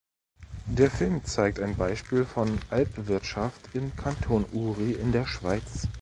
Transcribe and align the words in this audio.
Der 0.65 0.89
Film 0.89 1.23
zeigt 1.25 1.59
ein 1.59 1.75
Beispiel 1.75 2.25
von 2.25 2.57
Alpwirtschaft 2.71 3.69
im 3.75 3.95
Kanton 3.95 4.45
Uri 4.51 4.93
in 4.93 5.11
der 5.11 5.27
Schweiz. 5.27 5.89